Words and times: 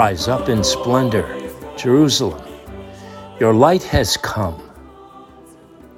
Rise 0.00 0.28
up 0.28 0.48
in 0.48 0.64
splendor, 0.64 1.28
Jerusalem. 1.76 2.42
Your 3.38 3.52
light 3.52 3.82
has 3.82 4.16
come. 4.16 4.58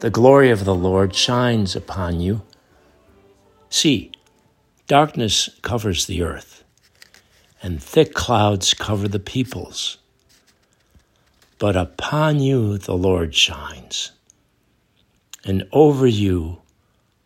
The 0.01 0.11
glory 0.11 0.51
of 0.51 0.65
the 0.65 0.75
Lord 0.75 1.15
shines 1.15 1.77
upon 1.77 2.19
you. 2.19 2.43
See, 3.71 4.11
darkness 4.89 5.49
covers 5.63 6.07
the 6.07 6.23
earth, 6.23 6.65
and 7.63 7.81
thick 7.81 8.13
clouds 8.13 8.75
cover 8.75 9.07
the 9.07 9.21
peoples. 9.21 9.99
But 11.61 11.77
upon 11.77 12.41
you 12.41 12.79
the 12.79 12.97
Lord 12.97 13.37
shines, 13.37 14.11
and 15.45 15.69
over 15.71 16.09
you 16.09 16.61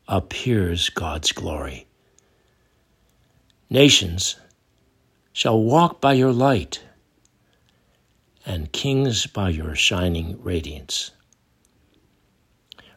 appears 0.09 0.91
God's 0.91 1.33
glory. 1.33 1.87
Nations 3.71 4.37
shall 5.37 5.61
walk 5.61 6.01
by 6.01 6.15
your 6.15 6.33
light, 6.33 6.83
and 8.47 8.73
kings 8.73 9.27
by 9.27 9.51
your 9.51 9.75
shining 9.75 10.43
radiance. 10.43 11.11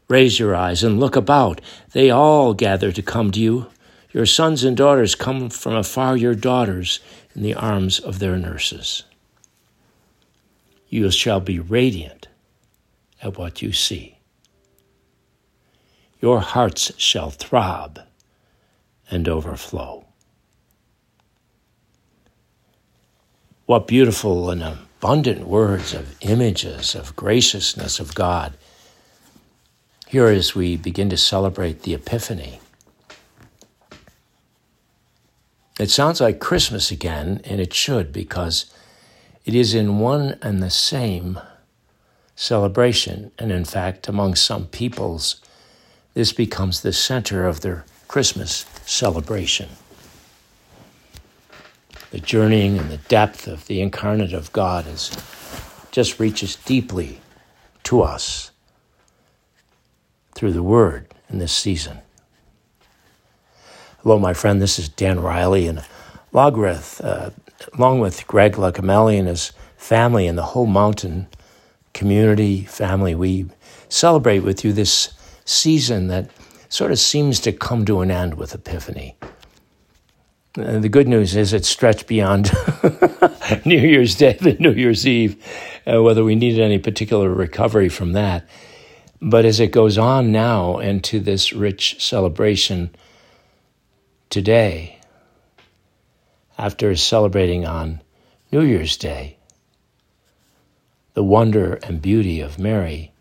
Raise 0.08 0.40
your 0.40 0.56
eyes 0.56 0.82
and 0.82 1.02
look 1.02 1.17
about. 1.17 1.60
They 1.92 2.10
all 2.10 2.54
gather 2.54 2.94
to 2.94 3.02
come 3.02 3.32
to 3.32 3.42
you. 3.42 3.67
Your 4.14 4.26
sons 4.26 4.64
and 4.64 4.78
daughters 4.78 5.16
come 5.16 5.50
from 5.50 5.76
afar, 5.76 6.16
your 6.16 6.34
daughters 6.34 7.02
in 7.36 7.42
the 7.42 7.56
arms 7.56 8.00
of 8.00 8.20
their 8.20 8.38
nurses. 8.38 9.04
You 10.88 11.12
shall 11.12 11.42
be 11.42 11.60
radiant 11.60 12.30
at 13.22 13.38
what 13.38 13.62
you 13.62 13.73
see. 13.73 14.17
Your 16.22 16.40
hearts 16.40 16.94
shall 16.95 17.32
throb 17.32 18.00
and 19.12 19.28
overflow. 19.28 20.06
What 23.70 23.86
beautiful 23.86 24.50
and 24.50 24.64
abundant 24.64 25.48
words 25.48 25.94
of 25.94 26.16
images 26.22 26.95
of 26.95 27.16
graciousness 27.16 28.00
of 28.00 28.16
God. 28.16 28.58
Here, 30.08 30.26
as 30.26 30.56
we 30.56 30.76
begin 30.76 31.08
to 31.11 31.17
celebrate 31.17 31.84
the 31.84 31.94
Epiphany, 31.94 32.61
it 35.80 35.92
sounds 35.92 36.20
like 36.20 36.39
Christmas 36.39 36.89
again, 36.89 37.42
and 37.44 37.61
it 37.61 37.72
should 37.72 38.11
because 38.11 38.73
it 39.45 39.53
is 39.53 39.76
in 39.76 40.00
one 40.00 40.39
and 40.42 40.64
the 40.64 40.72
same 40.72 41.39
celebration. 42.36 43.31
And 43.38 43.52
in 43.52 43.66
fact, 43.66 44.08
among 44.08 44.33
some 44.33 44.66
peoples, 44.66 45.44
this 46.16 46.33
becomes 46.33 46.81
the 46.81 46.92
center 46.92 47.45
of 47.45 47.61
their 47.61 47.86
Christmas 48.08 48.66
celebration. 48.88 49.70
The 52.12 52.20
journeying 52.20 52.80
and 52.80 52.90
the 52.90 52.98
depth 52.98 53.48
of 53.48 53.68
the 53.68 53.82
incarnate 53.82 54.34
of 54.34 54.52
God 54.52 54.88
is 54.88 55.12
just 55.92 56.20
reaches 56.20 56.56
deeply 56.56 57.22
to 57.84 58.02
us 58.02 58.52
through 60.33 60.54
the 60.54 60.64
Word 60.64 61.14
in 61.30 61.38
this 61.38 61.54
season. 61.54 62.00
Hello, 64.02 64.17
my 64.17 64.33
friend. 64.33 64.61
This 64.61 64.80
is 64.80 64.89
Dan 64.89 65.20
Riley, 65.20 65.67
and 65.67 65.83
along 66.33 66.58
with, 66.58 67.02
uh, 67.04 67.30
along 67.73 68.00
with 68.00 68.26
Greg 68.28 68.54
Lacamelli 68.54 69.20
and 69.20 69.28
his 69.28 69.52
family 69.78 70.26
and 70.26 70.38
the 70.38 70.44
whole 70.44 70.66
mountain 70.66 71.28
community 71.94 72.64
family, 72.64 73.14
we 73.14 73.48
celebrate 73.89 74.39
with 74.39 74.64
you 74.64 74.73
this 74.73 75.14
season 75.45 76.08
that 76.08 76.30
sort 76.70 76.92
of 76.92 77.00
seems 77.00 77.39
to 77.42 77.52
come 77.52 77.86
to 77.86 78.02
an 78.02 78.10
end 78.10 78.36
with 78.36 78.56
Epiphany. 78.56 79.16
Uh, 80.59 80.80
the 80.80 80.89
good 80.89 81.08
news 81.08 81.36
is 81.36 81.53
it 81.53 81.64
stretched 81.64 82.05
beyond 82.05 82.52
New 83.65 83.80
Year's 83.80 84.15
Day 84.15 84.33
to 84.33 84.61
New 84.61 84.73
Year's 84.73 85.08
Eve, 85.08 85.42
uh, 85.87 86.03
whether 86.03 86.23
we 86.23 86.36
needed 86.36 86.59
any 86.59 86.80
particular 86.80 87.30
recovery 87.30 87.87
from 87.87 88.11
that. 88.11 88.47
But 89.21 89.45
as 89.45 89.59
it 89.59 89.71
goes 89.71 89.97
on 89.97 90.31
now 90.31 90.80
into 90.80 91.20
this 91.20 91.53
rich 91.53 92.03
celebration 92.03 92.93
today, 94.30 94.99
after 96.58 96.93
celebrating 96.95 97.65
on 97.65 98.02
New 98.52 98.61
Year's 98.61 98.97
Day, 98.97 99.37
the 101.14 101.23
wonder 101.23 101.76
and 101.83 102.02
beauty 102.02 102.41
of 102.41 102.59
Mary 102.59 103.14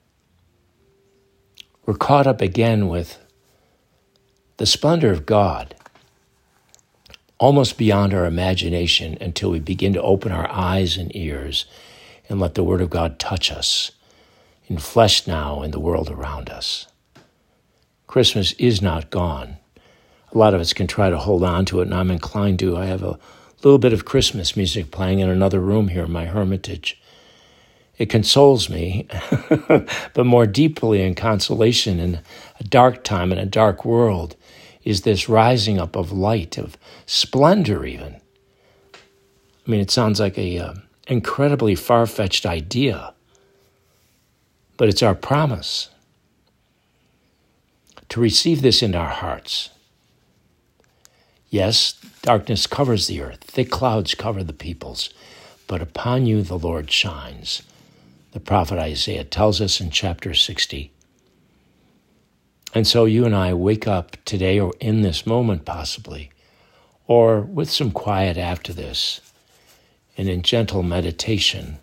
we're 1.88 1.94
caught 1.94 2.26
up 2.26 2.42
again 2.42 2.88
with 2.88 3.18
the 4.58 4.66
splendor 4.66 5.10
of 5.10 5.24
God, 5.24 5.74
almost 7.38 7.78
beyond 7.78 8.12
our 8.12 8.26
imagination 8.26 9.16
until 9.20 9.50
we 9.50 9.60
begin 9.60 9.92
to 9.92 10.02
open 10.02 10.32
our 10.32 10.50
eyes 10.50 10.96
and 10.96 11.14
ears 11.14 11.66
and 12.28 12.40
let 12.40 12.54
the 12.54 12.64
Word 12.64 12.80
of 12.80 12.90
God 12.90 13.18
touch 13.18 13.50
us 13.50 13.92
in 14.66 14.78
flesh 14.78 15.26
now 15.26 15.62
in 15.62 15.70
the 15.70 15.80
world 15.80 16.10
around 16.10 16.50
us. 16.50 16.86
Christmas 18.06 18.52
is 18.52 18.82
not 18.82 19.10
gone. 19.10 19.56
A 20.32 20.38
lot 20.38 20.54
of 20.54 20.60
us 20.60 20.72
can 20.72 20.86
try 20.86 21.08
to 21.10 21.18
hold 21.18 21.42
on 21.42 21.64
to 21.66 21.80
it, 21.80 21.84
and 21.84 21.94
I'm 21.94 22.10
inclined 22.10 22.58
to. 22.58 22.76
I 22.76 22.86
have 22.86 23.02
a 23.02 23.18
little 23.62 23.78
bit 23.78 23.92
of 23.92 24.04
Christmas 24.04 24.56
music 24.56 24.90
playing 24.90 25.20
in 25.20 25.28
another 25.28 25.60
room 25.60 25.88
here 25.88 26.04
in 26.04 26.12
my 26.12 26.26
hermitage 26.26 27.00
it 27.98 28.08
consoles 28.08 28.70
me, 28.70 29.08
but 29.68 30.24
more 30.24 30.46
deeply 30.46 31.02
in 31.02 31.16
consolation 31.16 31.98
in 31.98 32.20
a 32.60 32.64
dark 32.64 33.02
time, 33.02 33.32
in 33.32 33.38
a 33.38 33.46
dark 33.46 33.84
world, 33.84 34.36
is 34.88 35.02
this 35.02 35.28
rising 35.28 35.78
up 35.78 35.96
of 35.96 36.10
light, 36.10 36.56
of 36.56 36.78
splendor, 37.04 37.84
even. 37.84 38.14
I 38.94 39.70
mean, 39.70 39.80
it 39.80 39.90
sounds 39.90 40.18
like 40.18 40.38
a 40.38 40.58
uh, 40.58 40.74
incredibly 41.06 41.74
far 41.74 42.06
fetched 42.06 42.46
idea, 42.46 43.12
but 44.78 44.88
it's 44.88 45.02
our 45.02 45.14
promise 45.14 45.90
to 48.08 48.18
receive 48.18 48.62
this 48.62 48.82
in 48.82 48.94
our 48.94 49.10
hearts. 49.10 49.68
Yes, 51.50 51.92
darkness 52.22 52.66
covers 52.66 53.08
the 53.08 53.20
earth, 53.20 53.44
thick 53.44 53.70
clouds 53.70 54.14
cover 54.14 54.42
the 54.42 54.54
peoples, 54.54 55.12
but 55.66 55.82
upon 55.82 56.24
you 56.24 56.40
the 56.40 56.58
Lord 56.58 56.90
shines 56.90 57.62
the 58.32 58.40
prophet 58.40 58.78
Isaiah 58.78 59.24
tells 59.24 59.60
us 59.60 59.80
in 59.80 59.90
chapter 59.90 60.32
60. 60.32 60.92
And 62.74 62.86
so 62.86 63.04
you 63.04 63.24
and 63.24 63.34
I 63.34 63.54
wake 63.54 63.88
up 63.88 64.16
today 64.24 64.60
or 64.60 64.72
in 64.80 65.02
this 65.02 65.26
moment, 65.26 65.64
possibly, 65.64 66.30
or 67.06 67.40
with 67.40 67.70
some 67.70 67.90
quiet 67.90 68.36
after 68.36 68.72
this, 68.72 69.20
and 70.16 70.28
in 70.28 70.42
gentle 70.42 70.82
meditation. 70.82 71.78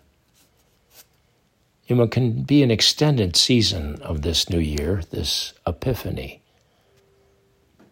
It 1.88 2.10
can 2.10 2.42
be 2.42 2.62
an 2.62 2.70
extended 2.70 3.36
season 3.36 4.00
of 4.02 4.22
this 4.22 4.50
new 4.50 4.58
year, 4.58 5.02
this 5.10 5.52
epiphany. 5.66 6.42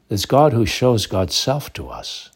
This 0.08 0.26
God 0.26 0.52
who 0.52 0.66
shows 0.66 1.06
God's 1.06 1.34
self 1.34 1.72
to 1.74 1.88
us, 1.88 2.30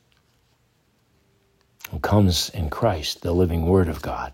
who 1.90 1.98
comes 1.98 2.48
in 2.50 2.70
Christ, 2.70 3.22
the 3.22 3.32
living 3.32 3.66
Word 3.66 3.88
of 3.88 4.02
God 4.02 4.32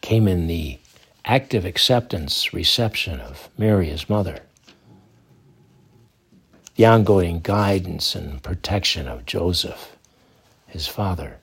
came 0.00 0.26
in 0.26 0.46
the 0.46 0.78
active 1.24 1.64
acceptance 1.64 2.52
reception 2.52 3.20
of 3.20 3.48
Mary, 3.58 3.86
his 3.86 4.08
mother, 4.08 4.40
the 6.76 6.86
ongoing 6.86 7.40
guidance 7.40 8.14
and 8.14 8.42
protection 8.42 9.06
of 9.06 9.26
Joseph, 9.26 9.96
his 10.66 10.86
father, 10.86 11.38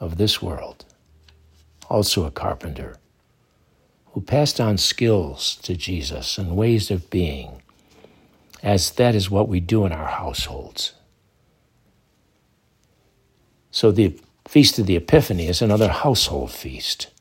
of 0.00 0.18
this 0.18 0.42
world, 0.42 0.84
also 1.88 2.24
a 2.26 2.30
carpenter, 2.30 2.96
who 4.12 4.20
passed 4.20 4.60
on 4.60 4.76
skills 4.76 5.56
to 5.62 5.74
Jesus 5.74 6.36
and 6.36 6.56
ways 6.56 6.90
of 6.90 7.08
being, 7.08 7.62
as 8.62 8.90
that 8.92 9.14
is 9.14 9.30
what 9.30 9.48
we 9.48 9.60
do 9.60 9.86
in 9.86 9.92
our 9.92 10.08
households. 10.08 10.92
So 13.70 13.90
the 13.90 14.18
Feast 14.46 14.78
of 14.78 14.86
the 14.86 14.96
Epiphany 14.96 15.46
is 15.46 15.62
another 15.62 15.88
household 15.88 16.50
feast 16.50 17.11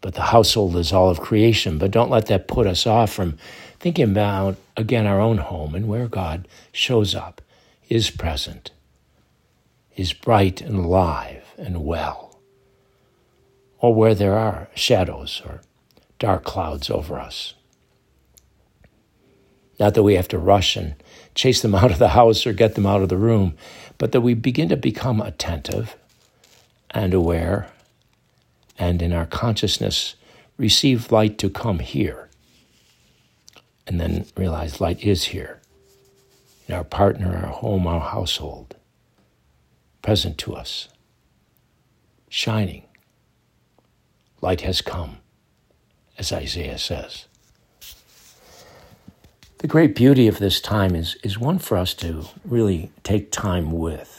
but 0.00 0.14
the 0.14 0.22
household 0.22 0.76
is 0.76 0.92
all 0.92 1.10
of 1.10 1.20
creation. 1.20 1.78
But 1.78 1.90
don't 1.90 2.10
let 2.10 2.26
that 2.26 2.48
put 2.48 2.66
us 2.66 2.86
off 2.86 3.12
from 3.12 3.36
thinking 3.80 4.10
about, 4.10 4.56
again, 4.76 5.06
our 5.06 5.20
own 5.20 5.38
home 5.38 5.74
and 5.74 5.88
where 5.88 6.08
God 6.08 6.46
shows 6.72 7.14
up, 7.14 7.40
is 7.88 8.10
present, 8.10 8.70
is 9.96 10.12
bright 10.12 10.60
and 10.60 10.76
alive 10.76 11.44
and 11.56 11.84
well, 11.84 12.40
or 13.78 13.94
where 13.94 14.14
there 14.14 14.36
are 14.36 14.68
shadows 14.74 15.42
or 15.44 15.62
dark 16.18 16.44
clouds 16.44 16.90
over 16.90 17.18
us. 17.18 17.54
Not 19.80 19.94
that 19.94 20.02
we 20.02 20.14
have 20.14 20.28
to 20.28 20.38
rush 20.38 20.76
and 20.76 20.94
chase 21.34 21.62
them 21.62 21.74
out 21.74 21.90
of 21.90 21.98
the 21.98 22.08
house 22.08 22.46
or 22.46 22.52
get 22.52 22.74
them 22.74 22.86
out 22.86 23.02
of 23.02 23.08
the 23.08 23.16
room, 23.16 23.56
but 23.96 24.12
that 24.12 24.20
we 24.20 24.34
begin 24.34 24.68
to 24.68 24.76
become 24.76 25.20
attentive 25.20 25.96
and 26.90 27.14
aware 27.14 27.68
and 28.78 29.02
in 29.02 29.12
our 29.12 29.26
consciousness 29.26 30.14
receive 30.56 31.12
light 31.12 31.38
to 31.38 31.50
come 31.50 31.80
here. 31.80 32.28
And 33.86 34.00
then 34.00 34.26
realize 34.36 34.80
light 34.80 35.02
is 35.02 35.24
here 35.24 35.60
in 36.66 36.74
our 36.74 36.84
partner, 36.84 37.34
our 37.34 37.52
home, 37.52 37.86
our 37.86 38.00
household, 38.00 38.76
present 40.02 40.36
to 40.38 40.54
us 40.54 40.88
shining. 42.28 42.82
Light 44.40 44.60
has 44.60 44.80
come, 44.80 45.18
as 46.18 46.32
Isaiah 46.32 46.78
says. 46.78 47.26
The 49.58 49.66
great 49.66 49.94
beauty 49.94 50.28
of 50.28 50.38
this 50.38 50.60
time 50.60 50.94
is, 50.94 51.16
is 51.24 51.38
one 51.38 51.58
for 51.58 51.76
us 51.76 51.94
to 51.94 52.26
really 52.44 52.92
take 53.02 53.32
time 53.32 53.72
with. 53.72 54.17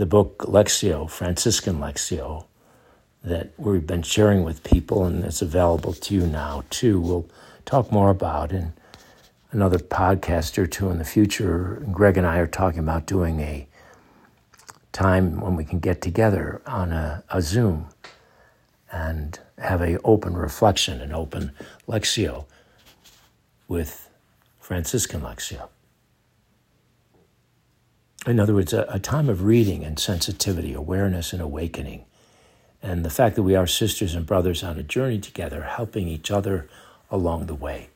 The 0.00 0.06
book 0.06 0.38
Lectio, 0.48 1.10
Franciscan 1.10 1.78
Lectio, 1.78 2.46
that 3.22 3.50
we've 3.58 3.86
been 3.86 4.00
sharing 4.00 4.44
with 4.44 4.64
people 4.64 5.04
and 5.04 5.22
it's 5.22 5.42
available 5.42 5.92
to 5.92 6.14
you 6.14 6.26
now 6.26 6.64
too, 6.70 6.98
we'll 6.98 7.26
talk 7.66 7.92
more 7.92 8.08
about 8.08 8.50
in 8.50 8.72
another 9.50 9.78
podcast 9.78 10.56
or 10.56 10.66
two 10.66 10.88
in 10.88 10.96
the 10.96 11.04
future. 11.04 11.86
Greg 11.92 12.16
and 12.16 12.26
I 12.26 12.38
are 12.38 12.46
talking 12.46 12.78
about 12.78 13.04
doing 13.04 13.40
a 13.40 13.68
time 14.90 15.38
when 15.38 15.54
we 15.54 15.66
can 15.66 15.80
get 15.80 16.00
together 16.00 16.62
on 16.64 16.92
a, 16.92 17.22
a 17.28 17.42
Zoom 17.42 17.88
and 18.90 19.38
have 19.58 19.82
a 19.82 20.00
open 20.00 20.32
reflection, 20.32 21.02
an 21.02 21.12
open 21.12 21.52
Lectio 21.86 22.46
with 23.68 24.08
Franciscan 24.60 25.20
lectio. 25.20 25.68
In 28.26 28.38
other 28.38 28.54
words, 28.54 28.72
a, 28.72 28.86
a 28.88 28.98
time 28.98 29.28
of 29.28 29.44
reading 29.44 29.84
and 29.84 29.98
sensitivity, 29.98 30.74
awareness 30.74 31.32
and 31.32 31.40
awakening, 31.40 32.04
and 32.82 33.04
the 33.04 33.10
fact 33.10 33.36
that 33.36 33.42
we 33.42 33.54
are 33.54 33.66
sisters 33.66 34.14
and 34.14 34.26
brothers 34.26 34.62
on 34.62 34.78
a 34.78 34.82
journey 34.82 35.18
together, 35.18 35.62
helping 35.62 36.08
each 36.08 36.30
other 36.30 36.68
along 37.10 37.46
the 37.46 37.54
way. 37.54 37.88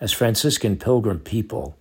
As 0.00 0.12
Franciscan 0.12 0.76
pilgrim 0.76 1.20
people 1.20 1.76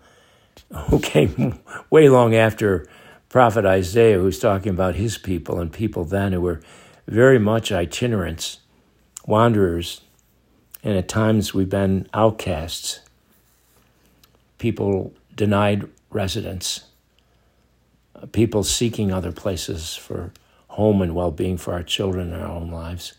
who 0.90 1.00
came 1.02 1.60
way 1.90 2.10
long 2.10 2.36
after 2.36 2.88
prophet 3.30 3.66
Isaiah, 3.66 4.20
who's 4.20 4.40
talking 4.40 4.72
about 4.72 4.96
his 4.96 5.18
people 5.18 5.60
and 5.60 5.72
people 5.72 6.04
then 6.04 6.32
who 6.34 6.42
were 6.42 6.62
very 7.08 7.40
much 7.40 7.72
itinerants, 7.72 8.60
wanderers, 9.26 10.02
and 10.84 10.98
at 10.98 11.08
times 11.08 11.54
we've 11.54 11.70
been 11.70 12.08
outcasts, 12.14 13.02
people 14.58 15.14
denied 15.36 15.90
residence, 16.18 16.86
people 18.32 18.64
seeking 18.64 19.12
other 19.12 19.32
places 19.32 19.96
for 19.96 20.34
home 20.70 21.02
and 21.02 21.14
well 21.14 21.32
being 21.32 21.58
for 21.58 21.74
our 21.74 21.84
children 21.84 22.34
and 22.34 22.42
our 22.42 22.50
own 22.50 22.72
lives. 22.72 23.14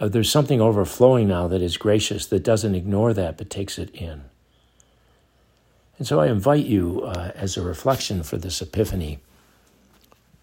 Uh, 0.00 0.06
there's 0.06 0.30
something 0.30 0.60
overflowing 0.60 1.26
now 1.26 1.48
that 1.48 1.60
is 1.60 1.76
gracious, 1.76 2.26
that 2.26 2.44
doesn't 2.44 2.76
ignore 2.76 3.12
that, 3.12 3.36
but 3.36 3.50
takes 3.50 3.78
it 3.78 3.90
in. 3.90 4.22
And 5.98 6.06
so 6.06 6.20
I 6.20 6.28
invite 6.28 6.66
you, 6.66 7.02
uh, 7.02 7.32
as 7.34 7.56
a 7.56 7.62
reflection 7.62 8.22
for 8.22 8.36
this 8.36 8.62
epiphany, 8.62 9.18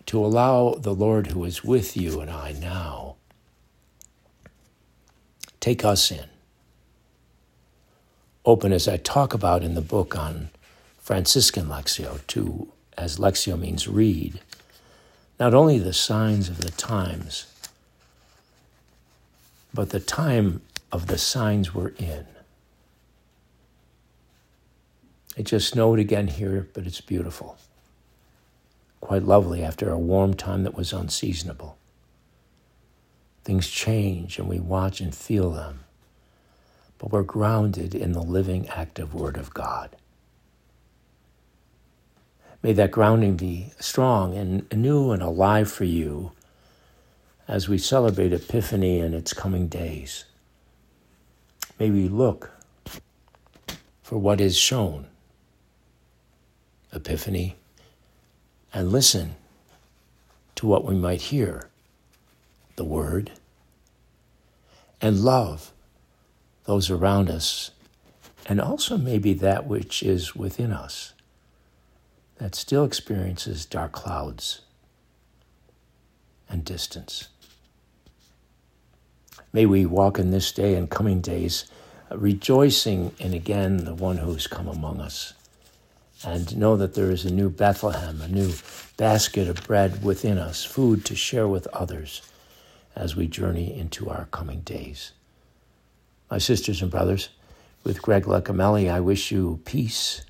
to 0.07 0.23
allow 0.23 0.73
the 0.73 0.93
Lord 0.93 1.27
who 1.27 1.45
is 1.45 1.63
with 1.63 1.95
you 1.95 2.19
and 2.19 2.29
I 2.29 2.51
now 2.51 3.15
take 5.61 5.85
us 5.85 6.11
in. 6.11 6.27
Open 8.43 8.71
as 8.73 8.87
I 8.87 8.97
talk 8.97 9.33
about 9.33 9.63
in 9.63 9.73
the 9.73 9.81
book 9.81 10.15
on 10.15 10.49
Franciscan 11.05 11.67
Lectio, 11.67 12.25
to, 12.25 12.67
as 12.97 13.19
Lectio 13.19 13.59
means 13.59 13.87
read, 13.87 14.39
not 15.39 15.53
only 15.53 15.77
the 15.77 15.93
signs 15.93 16.49
of 16.49 16.61
the 16.61 16.71
times, 16.71 17.45
but 19.71 19.91
the 19.91 19.99
time 19.99 20.63
of 20.91 21.05
the 21.05 21.19
signs 21.19 21.75
we're 21.75 21.89
in. 21.99 22.25
It 25.37 25.43
just 25.43 25.67
snowed 25.67 25.99
again 25.99 26.27
here, 26.27 26.67
but 26.73 26.87
it's 26.87 27.01
beautiful. 27.01 27.59
Quite 28.99 29.21
lovely 29.21 29.63
after 29.63 29.91
a 29.91 29.99
warm 29.99 30.33
time 30.33 30.63
that 30.63 30.73
was 30.73 30.91
unseasonable. 30.91 31.77
Things 33.43 33.69
change 33.69 34.39
and 34.39 34.49
we 34.49 34.59
watch 34.59 35.01
and 35.01 35.13
feel 35.13 35.51
them, 35.51 35.81
but 36.97 37.11
we're 37.11 37.21
grounded 37.21 37.93
in 37.93 38.13
the 38.13 38.23
living, 38.23 38.67
active 38.69 39.13
Word 39.13 39.37
of 39.37 39.53
God. 39.53 39.95
May 42.65 42.73
that 42.73 42.89
grounding 42.89 43.35
be 43.35 43.73
strong 43.79 44.35
and 44.35 44.65
new 44.73 45.11
and 45.11 45.21
alive 45.21 45.71
for 45.71 45.83
you 45.83 46.31
as 47.47 47.69
we 47.69 47.77
celebrate 47.77 48.33
Epiphany 48.33 49.01
and 49.01 49.13
its 49.13 49.33
coming 49.33 49.67
days. 49.67 50.25
May 51.77 51.91
we 51.91 52.07
look 52.07 52.49
for 54.01 54.17
what 54.17 54.41
is 54.41 54.57
shown. 54.57 55.05
Epiphany, 56.91 57.55
and 58.73 58.91
listen 58.91 59.35
to 60.55 60.65
what 60.65 60.85
we 60.85 60.95
might 60.95 61.21
hear. 61.21 61.69
The 62.77 62.83
Word, 62.83 63.31
and 64.99 65.19
love 65.19 65.71
those 66.63 66.89
around 66.89 67.29
us, 67.29 67.69
and 68.47 68.59
also 68.59 68.97
maybe 68.97 69.33
that 69.33 69.67
which 69.67 70.01
is 70.01 70.35
within 70.35 70.71
us 70.71 71.11
that 72.37 72.55
still 72.55 72.83
experiences 72.83 73.65
dark 73.65 73.91
clouds 73.91 74.61
and 76.49 76.63
distance. 76.65 77.29
May 79.53 79.65
we 79.65 79.85
walk 79.85 80.19
in 80.19 80.31
this 80.31 80.51
day 80.51 80.75
and 80.75 80.89
coming 80.89 81.21
days, 81.21 81.65
uh, 82.11 82.17
rejoicing 82.17 83.13
in 83.19 83.33
again 83.33 83.85
the 83.85 83.95
one 83.95 84.17
who's 84.17 84.47
come 84.47 84.67
among 84.67 84.99
us 84.99 85.33
and 86.25 86.57
know 86.57 86.75
that 86.75 86.93
there 86.93 87.11
is 87.11 87.25
a 87.25 87.33
new 87.33 87.49
Bethlehem, 87.49 88.21
a 88.21 88.27
new 88.27 88.53
basket 88.97 89.47
of 89.47 89.65
bread 89.65 90.03
within 90.03 90.37
us, 90.37 90.63
food 90.63 91.05
to 91.05 91.15
share 91.15 91.47
with 91.47 91.67
others 91.67 92.21
as 92.95 93.15
we 93.15 93.27
journey 93.27 93.77
into 93.77 94.09
our 94.09 94.25
coming 94.31 94.61
days. 94.61 95.11
My 96.29 96.37
sisters 96.37 96.81
and 96.81 96.89
brothers, 96.89 97.29
with 97.83 98.01
Greg 98.01 98.23
Leccamelli, 98.23 98.91
I 98.91 98.99
wish 98.99 99.31
you 99.31 99.59
peace, 99.65 100.21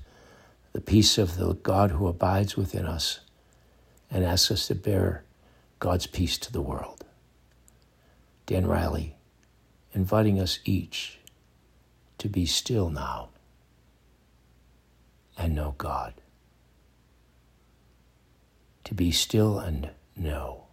the 0.76 0.82
peace 0.82 1.16
of 1.16 1.38
the 1.38 1.54
God 1.54 1.92
who 1.92 2.06
abides 2.06 2.54
within 2.54 2.84
us 2.84 3.20
and 4.10 4.22
asks 4.22 4.50
us 4.50 4.66
to 4.66 4.74
bear 4.74 5.24
God's 5.78 6.06
peace 6.06 6.36
to 6.36 6.52
the 6.52 6.60
world. 6.60 7.02
Dan 8.44 8.66
Riley, 8.66 9.16
inviting 9.94 10.38
us 10.38 10.58
each 10.66 11.18
to 12.18 12.28
be 12.28 12.44
still 12.44 12.90
now 12.90 13.30
and 15.38 15.54
know 15.54 15.74
God. 15.78 16.12
To 18.84 18.94
be 18.94 19.12
still 19.12 19.58
and 19.58 19.88
know. 20.14 20.64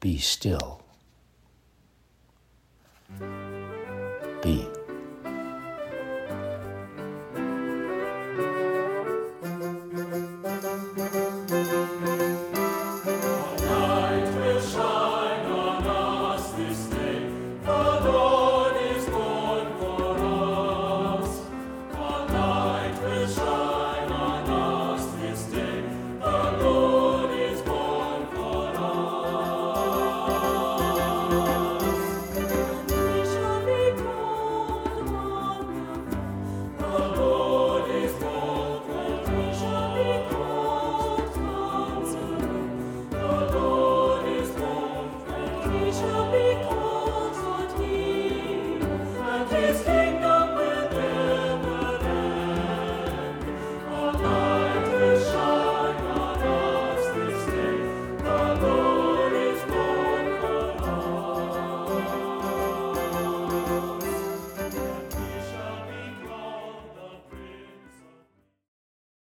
Be 0.00 0.18
still. 0.18 0.82
Be. 4.42 4.69